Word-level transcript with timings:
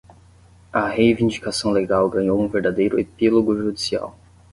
A 0.73 0.87
reivindicação 0.89 1.69
legal 1.69 2.09
ganhou 2.09 2.41
um 2.41 2.47
verdadeiro 2.47 2.99
epílogo 2.99 3.55
judicial. 3.55 4.17